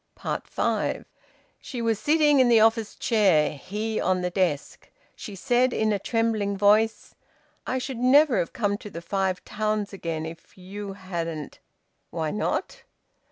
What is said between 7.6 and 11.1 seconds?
"I should never have come to the Five Towns again, if you